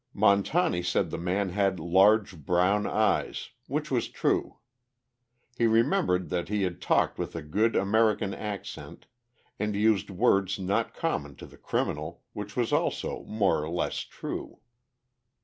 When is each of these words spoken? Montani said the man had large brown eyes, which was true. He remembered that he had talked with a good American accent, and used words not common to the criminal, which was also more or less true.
Montani 0.15 0.81
said 0.83 1.11
the 1.11 1.17
man 1.19 1.49
had 1.49 1.79
large 1.79 2.35
brown 2.43 2.87
eyes, 2.87 3.51
which 3.67 3.91
was 3.91 4.07
true. 4.09 4.57
He 5.59 5.67
remembered 5.67 6.29
that 6.29 6.49
he 6.49 6.63
had 6.63 6.81
talked 6.81 7.19
with 7.19 7.35
a 7.35 7.43
good 7.43 7.75
American 7.75 8.33
accent, 8.33 9.05
and 9.59 9.75
used 9.75 10.09
words 10.09 10.57
not 10.57 10.95
common 10.95 11.35
to 11.35 11.45
the 11.45 11.55
criminal, 11.57 12.23
which 12.33 12.55
was 12.55 12.73
also 12.73 13.25
more 13.25 13.61
or 13.63 13.69
less 13.69 13.99
true. 13.99 14.61